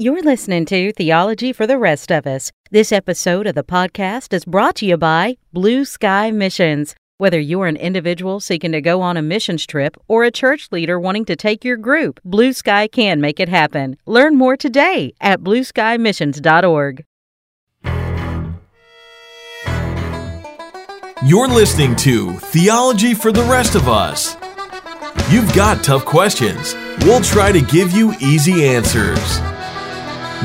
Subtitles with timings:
[0.00, 2.52] You're listening to Theology for the Rest of Us.
[2.70, 6.94] This episode of the podcast is brought to you by Blue Sky Missions.
[7.16, 11.00] Whether you're an individual seeking to go on a missions trip or a church leader
[11.00, 13.96] wanting to take your group, Blue Sky can make it happen.
[14.06, 17.04] Learn more today at blueskymissions.org.
[21.24, 24.36] You're listening to Theology for the Rest of Us.
[25.28, 26.76] You've got tough questions.
[27.00, 29.40] We'll try to give you easy answers.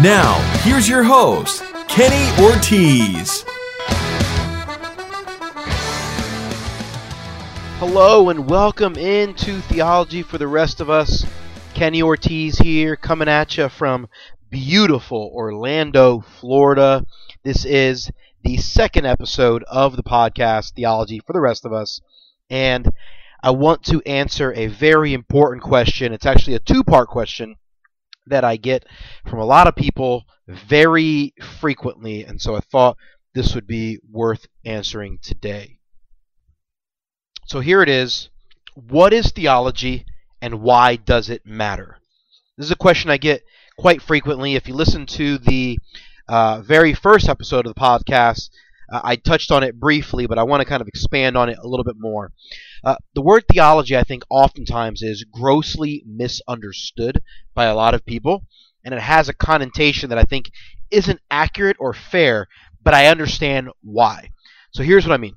[0.00, 3.44] Now, here's your host, Kenny Ortiz.
[7.78, 11.26] Hello and welcome into Theology for the Rest of Us.
[11.74, 14.08] Kenny Ortiz here, coming at you from
[14.48, 17.04] beautiful Orlando, Florida.
[17.42, 18.10] This is
[18.42, 22.00] the second episode of the podcast, Theology for the Rest of Us.
[22.48, 22.88] And
[23.42, 26.14] I want to answer a very important question.
[26.14, 27.56] It's actually a two part question
[28.26, 28.86] that I get
[29.26, 32.96] from a lot of people very frequently, and so I thought
[33.34, 35.78] this would be worth answering today.
[37.46, 38.28] So here it is
[38.74, 40.06] What is theology
[40.40, 41.98] and why does it matter?
[42.56, 43.42] This is a question I get
[43.78, 44.54] quite frequently.
[44.54, 45.78] If you listen to the
[46.28, 48.50] uh, very first episode of the podcast,
[48.92, 51.58] uh, I touched on it briefly, but I want to kind of expand on it
[51.58, 52.32] a little bit more.
[52.84, 57.22] Uh, the word theology, I think, oftentimes is grossly misunderstood
[57.54, 58.44] by a lot of people,
[58.84, 60.50] and it has a connotation that I think
[60.90, 62.48] isn't accurate or fair,
[62.82, 64.30] but I understand why.
[64.72, 65.36] So here's what I mean.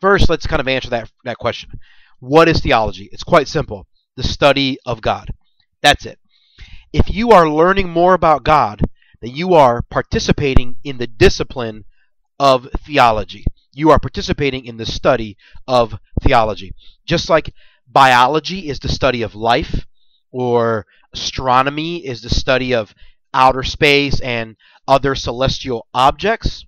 [0.00, 1.70] First, let's kind of answer that, that question.
[2.20, 3.08] What is theology?
[3.12, 5.30] It's quite simple the study of God.
[5.80, 6.18] That's it.
[6.92, 8.82] If you are learning more about God,
[9.20, 11.84] then you are participating in the discipline
[12.38, 13.44] of theology
[13.78, 15.36] you are participating in the study
[15.68, 16.72] of theology.
[17.06, 17.54] Just like
[17.86, 19.86] biology is the study of life,
[20.32, 22.92] or astronomy is the study of
[23.32, 24.56] outer space and
[24.88, 26.66] other celestial objects,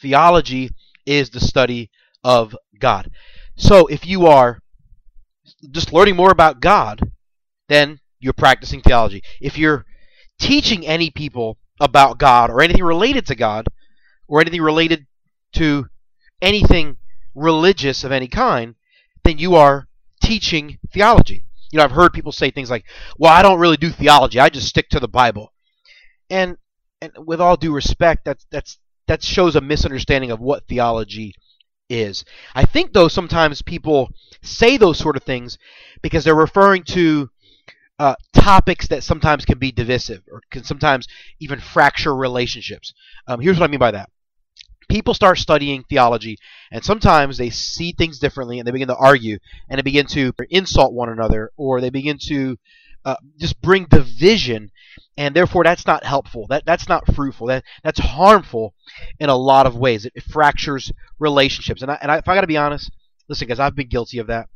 [0.00, 0.70] theology
[1.04, 1.90] is the study
[2.24, 3.10] of God.
[3.56, 4.60] So if you are
[5.70, 7.02] just learning more about God,
[7.68, 9.22] then you're practicing theology.
[9.42, 9.84] If you're
[10.38, 13.66] teaching any people about God or anything related to God
[14.26, 15.06] or anything related
[15.56, 15.86] to
[16.42, 16.96] anything
[17.34, 18.74] religious of any kind,
[19.24, 19.88] then you are
[20.22, 21.44] teaching theology.
[21.72, 22.84] You know, I've heard people say things like,
[23.18, 24.40] "Well, I don't really do theology.
[24.40, 25.52] I just stick to the Bible."
[26.28, 26.56] And
[27.00, 31.34] and with all due respect, that's that's that shows a misunderstanding of what theology
[31.88, 32.24] is.
[32.54, 34.10] I think though sometimes people
[34.42, 35.58] say those sort of things
[36.02, 37.30] because they're referring to
[37.98, 41.06] uh, topics that sometimes can be divisive or can sometimes
[41.40, 42.94] even fracture relationships.
[43.26, 44.10] Um, here's what I mean by that
[44.90, 46.36] people start studying theology,
[46.70, 50.32] and sometimes they see things differently, and they begin to argue, and they begin to
[50.50, 52.58] insult one another, or they begin to
[53.04, 54.70] uh, just bring division,
[55.16, 56.46] and therefore that's not helpful.
[56.48, 57.46] That that's not fruitful.
[57.46, 58.74] That that's harmful
[59.18, 60.04] in a lot of ways.
[60.04, 61.82] It, it fractures relationships.
[61.82, 62.90] And I, and I, if I got to be honest,
[63.28, 64.48] listen, guys, I've been guilty of that.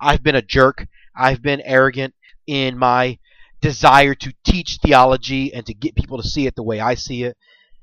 [0.00, 0.86] I've been a jerk.
[1.16, 2.14] I've been arrogant
[2.46, 3.18] in my
[3.60, 7.24] desire to teach theology and to get people to see it the way I see
[7.24, 7.36] it.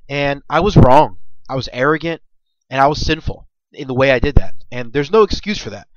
[0.08, 1.18] And I was wrong.
[1.50, 2.22] I was arrogant
[2.70, 4.56] and I was sinful in the way I did that.
[4.72, 5.88] And there's no excuse for that.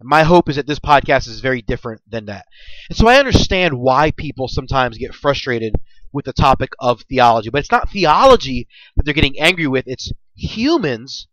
[0.00, 2.46] My hope is that this podcast is very different than that.
[2.88, 5.74] And so I understand why people sometimes get frustrated
[6.12, 7.50] with the topic of theology.
[7.50, 11.26] But it's not theology that they're getting angry with, it's humans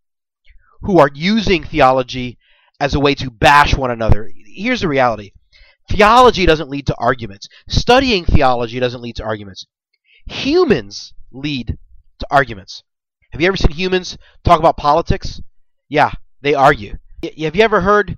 [0.81, 2.37] who are using theology
[2.79, 4.31] as a way to bash one another.
[4.47, 5.31] Here's the reality
[5.89, 9.67] theology doesn't lead to arguments, studying theology doesn't lead to arguments.
[10.25, 11.77] Humans lead
[12.19, 12.83] to arguments.
[13.35, 15.41] Have you ever seen humans talk about politics?
[15.89, 16.99] Yeah, they argue.
[17.21, 18.17] Have you ever heard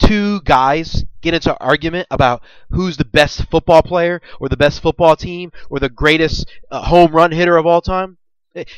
[0.00, 4.82] two guys get into an argument about who's the best football player or the best
[4.82, 8.18] football team or the greatest uh, home run hitter of all time?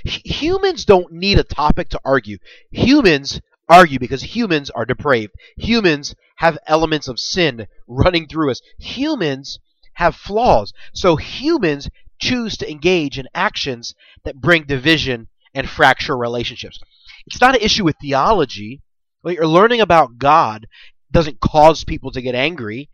[0.05, 2.37] Humans don't need a topic to argue.
[2.71, 5.33] Humans argue because humans are depraved.
[5.57, 8.61] Humans have elements of sin running through us.
[8.77, 9.59] Humans
[9.95, 10.75] have flaws.
[10.93, 11.89] So humans
[12.21, 13.95] choose to engage in actions
[14.25, 16.79] that bring division and fracture relationships.
[17.27, 18.81] It's not an issue with theology.
[19.23, 20.69] What you're learning about God
[21.11, 22.89] doesn't cause people to get angry,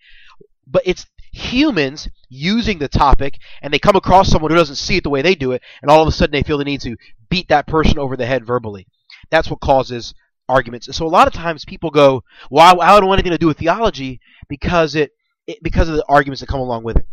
[0.67, 5.03] but it's humans using the topic and they come across someone who doesn't see it
[5.05, 6.97] the way they do it, and all of a sudden they feel the need to
[7.29, 8.87] beat that person over the head verbally.
[9.31, 10.15] That's what causes
[10.49, 10.87] arguments.
[10.87, 13.47] And so a lot of times people go, "Well, I, don't want anything to do
[13.47, 15.11] with theology because it,
[15.47, 17.07] it because of the arguments that come along with it,"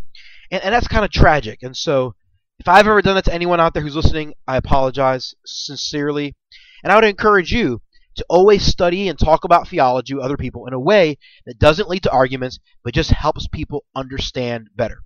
[0.50, 1.59] and, and that's kind of tragic.
[1.62, 2.15] And so
[2.62, 6.36] if I've ever done that to anyone out there who's listening, I apologize sincerely.
[6.84, 7.81] And I would encourage you
[8.18, 11.18] to always study and talk about theology with other people in a way
[11.48, 15.00] that doesn't lead to arguments, but just helps people understand better.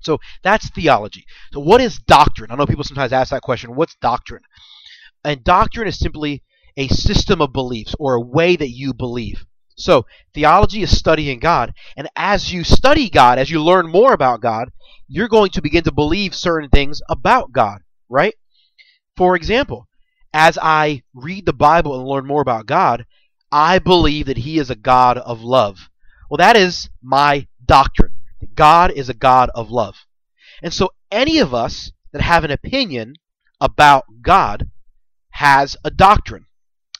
[0.00, 1.24] So that's theology.
[1.54, 2.50] So what is doctrine?
[2.50, 3.74] I know people sometimes ask that question.
[3.74, 4.42] What's doctrine?
[5.24, 6.42] And doctrine is simply
[6.76, 9.46] a system of beliefs or a way that you believe.
[9.76, 14.40] So theology is studying God, and as you study God, as you learn more about
[14.40, 14.70] God,
[15.08, 18.34] you're going to begin to believe certain things about God, right?
[19.16, 19.86] For example,
[20.32, 23.04] as I read the Bible and learn more about God,
[23.52, 25.88] I believe that He is a God of love.
[26.28, 28.16] Well, that is my doctrine.
[28.40, 29.94] That God is a God of love.
[30.62, 33.14] And so any of us that have an opinion
[33.60, 34.70] about God
[35.30, 36.46] has a doctrine.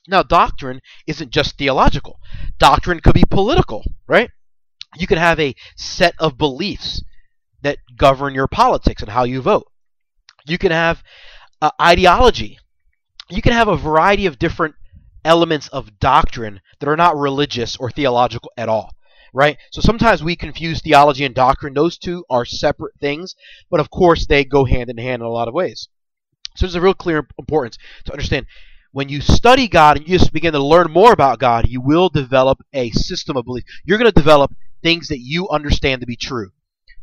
[0.07, 2.19] Now, doctrine isn't just theological.
[2.59, 4.31] Doctrine could be political, right?
[4.97, 7.03] You can have a set of beliefs
[7.63, 9.67] that govern your politics and how you vote.
[10.47, 11.03] You can have
[11.63, 12.59] uh, ideology.
[13.31, 14.75] You can have a variety of different
[15.25, 18.91] elements of doctrine that are not religious or theological at all
[19.35, 19.59] right?
[19.73, 21.75] So sometimes we confuse theology and doctrine.
[21.75, 23.35] Those two are separate things,
[23.69, 25.89] but of course they go hand in hand in a lot of ways.
[26.57, 28.47] So there's a real clear importance to understand
[28.95, 32.09] when you study God and you just begin to learn more about God, you will
[32.09, 33.65] develop a system of belief.
[33.85, 34.55] You're going to develop
[34.85, 36.53] things that you understand to be true.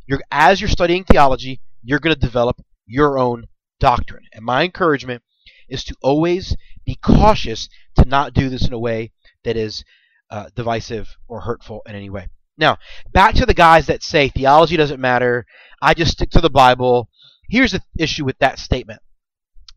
[0.08, 3.48] You're, as you're studying theology, you're going to develop your own
[3.82, 4.24] doctrine.
[4.32, 5.22] And my encouragement
[5.68, 6.56] is to always
[6.86, 7.68] be cautious
[7.98, 9.12] to not do this in a way
[9.44, 9.84] that is
[10.30, 12.30] uh, divisive or hurtful in any way.
[12.58, 12.78] Now,
[13.12, 15.46] back to the guys that say theology doesn't matter,
[15.82, 17.10] I just stick to the Bible.
[17.50, 19.02] Here's the issue with that statement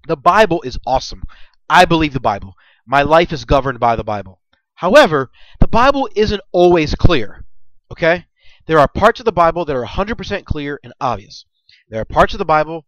[0.06, 1.25] the Bible is awesome.
[1.69, 2.55] I believe the Bible.
[2.87, 4.40] My life is governed by the Bible.
[4.75, 5.31] However,
[5.61, 7.44] the Bible isn't always clear.
[7.90, 8.26] Okay?
[8.66, 11.44] There are parts of the Bible that are 100% clear and obvious.
[11.88, 12.87] There are parts of the Bible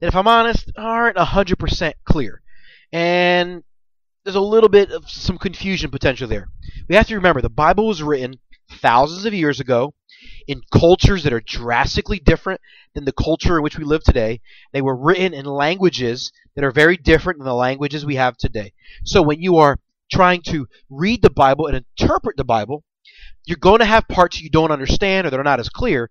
[0.00, 2.42] that, if I'm honest, aren't 100% clear.
[2.92, 3.62] And
[4.24, 6.48] there's a little bit of some confusion potential there.
[6.88, 8.34] We have to remember the Bible was written
[8.70, 9.94] thousands of years ago
[10.46, 12.60] in cultures that are drastically different
[12.94, 14.40] than the culture in which we live today.
[14.72, 18.72] They were written in languages that are very different than the languages we have today.
[19.04, 19.78] So when you are
[20.10, 22.84] trying to read the Bible and interpret the Bible,
[23.44, 26.10] you're going to have parts you don't understand or that are not as clear.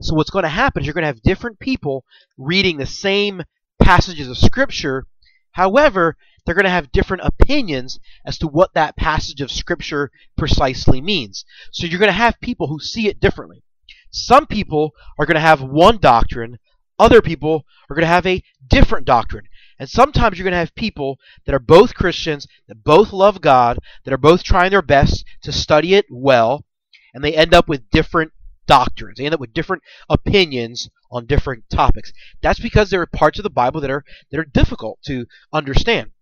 [0.00, 2.04] So what's going to happen is you're going to have different people
[2.36, 3.42] reading the same
[3.82, 5.06] passages of Scripture.
[5.52, 6.16] However,
[6.48, 11.44] they're going to have different opinions as to what that passage of Scripture precisely means.
[11.72, 13.62] So you're going to have people who see it differently.
[14.10, 16.58] Some people are going to have one doctrine,
[16.98, 19.44] other people are going to have a different doctrine.
[19.78, 23.78] And sometimes you're going to have people that are both Christians, that both love God,
[24.04, 26.64] that are both trying their best to study it well,
[27.12, 28.32] and they end up with different
[28.66, 29.18] doctrines.
[29.18, 32.12] They end up with different opinions on different topics.
[32.40, 36.12] That's because there are parts of the Bible that are that are difficult to understand.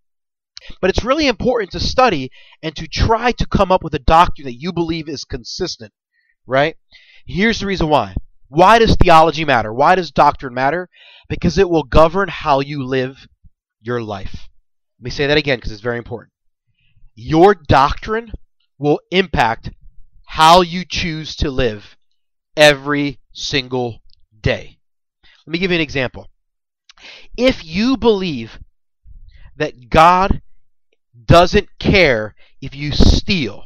[0.80, 2.30] But it's really important to study
[2.62, 5.92] and to try to come up with a doctrine that you believe is consistent,
[6.46, 6.76] right?
[7.26, 8.14] Here's the reason why.
[8.48, 9.72] Why does theology matter?
[9.72, 10.88] Why does doctrine matter?
[11.28, 13.26] Because it will govern how you live
[13.80, 14.48] your life.
[14.98, 16.32] Let me say that again because it's very important.
[17.14, 18.32] Your doctrine
[18.78, 19.70] will impact
[20.26, 21.96] how you choose to live
[22.56, 24.00] every single
[24.40, 24.78] day.
[25.46, 26.30] Let me give you an example.
[27.36, 28.58] If you believe
[29.56, 30.42] that God
[31.24, 33.64] doesn't care if you steal.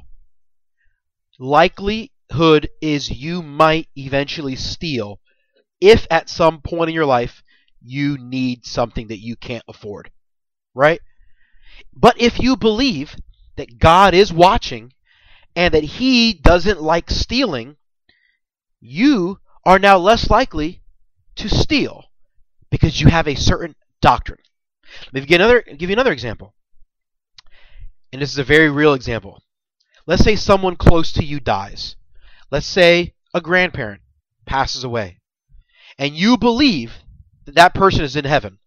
[1.38, 5.20] Likelihood is you might eventually steal
[5.80, 7.42] if at some point in your life
[7.82, 10.10] you need something that you can't afford.
[10.74, 11.00] Right?
[11.94, 13.16] But if you believe
[13.56, 14.92] that God is watching
[15.56, 17.76] and that He doesn't like stealing,
[18.80, 20.82] you are now less likely
[21.36, 22.04] to steal
[22.70, 24.38] because you have a certain doctrine.
[25.12, 26.54] Let me give you another, give you another example
[28.12, 29.42] and this is a very real example.
[30.06, 31.96] Let's say someone close to you dies.
[32.50, 34.02] Let's say a grandparent
[34.46, 35.18] passes away.
[35.98, 36.94] And you believe
[37.44, 38.58] that that person is in heaven.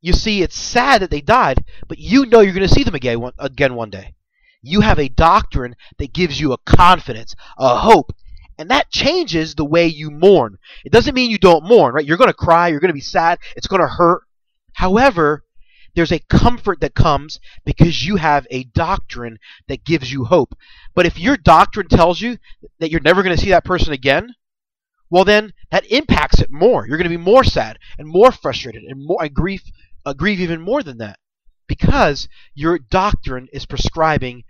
[0.00, 2.94] You see, it's sad that they died, but you know you're going to see them
[2.94, 4.14] again one, again one day.
[4.62, 8.12] You have a doctrine that gives you a confidence, a hope,
[8.58, 10.58] and that changes the way you mourn.
[10.84, 12.04] It doesn't mean you don't mourn, right?
[12.04, 14.22] You're going to cry, you're going to be sad, it's going to hurt.
[14.72, 15.44] However,
[15.96, 20.54] there's a comfort that comes because you have a doctrine that gives you hope.
[20.94, 22.36] But if your doctrine tells you
[22.78, 24.34] that you're never going to see that person again,
[25.10, 26.86] well then that impacts it more.
[26.86, 29.62] You're going to be more sad and more frustrated and more and grief
[30.04, 31.18] uh, grieve even more than that
[31.66, 34.44] because your doctrine is prescribing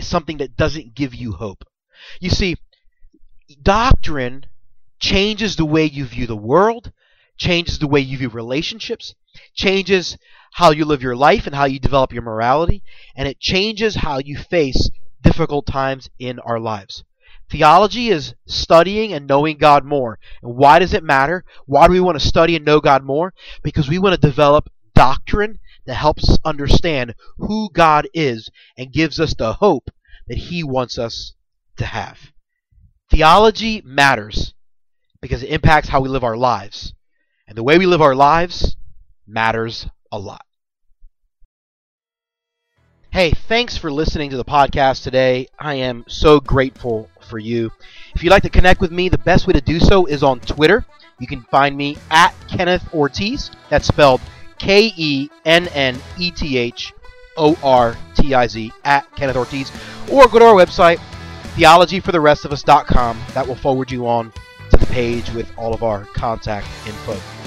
[0.00, 1.64] something that doesn't give you hope.
[2.20, 2.56] You see,
[3.62, 4.46] doctrine
[4.98, 6.92] changes the way you view the world,
[7.36, 9.14] changes the way you view relationships,
[9.54, 10.16] changes
[10.52, 12.82] how you live your life and how you develop your morality,
[13.16, 14.90] and it changes how you face
[15.22, 17.04] difficult times in our lives.
[17.50, 20.18] Theology is studying and knowing God more.
[20.42, 21.44] And why does it matter?
[21.66, 23.32] Why do we want to study and know God more?
[23.62, 29.18] Because we want to develop doctrine that helps us understand who God is and gives
[29.18, 29.90] us the hope
[30.26, 31.34] that He wants us
[31.78, 32.32] to have.
[33.10, 34.52] Theology matters
[35.22, 36.92] because it impacts how we live our lives.
[37.46, 38.76] And the way we live our lives
[39.26, 40.44] matters a lot.
[43.10, 45.48] Hey, thanks for listening to the podcast today.
[45.58, 47.72] I am so grateful for you.
[48.14, 50.40] If you'd like to connect with me, the best way to do so is on
[50.40, 50.84] Twitter.
[51.18, 53.50] You can find me at Kenneth Ortiz.
[53.70, 54.20] That's spelled
[54.58, 56.92] K E N N E T H
[57.36, 59.72] O R T I Z at Kenneth Ortiz.
[60.12, 60.98] Or go to our website,
[61.56, 63.20] theologyfortherestofus.com.
[63.32, 64.32] That will forward you on
[64.70, 67.37] to the page with all of our contact info.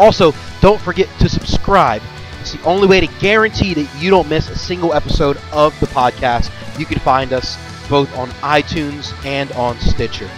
[0.00, 2.00] Also, don't forget to subscribe.
[2.40, 5.86] It's the only way to guarantee that you don't miss a single episode of the
[5.86, 6.50] podcast.
[6.78, 7.58] You can find us
[7.90, 10.30] both on iTunes and on Stitcher.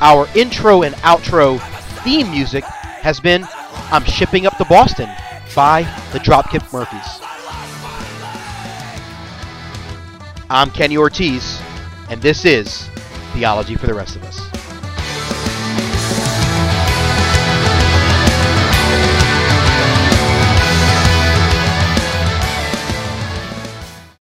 [0.00, 1.60] Our intro and outro
[2.02, 3.46] theme music has been
[3.90, 5.10] I'm Shipping Up to Boston
[5.54, 7.20] by the Dropkick Murphys.
[10.48, 11.60] I'm Kenny Ortiz,
[12.08, 12.88] and this is
[13.34, 14.51] Theology for the Rest of Us.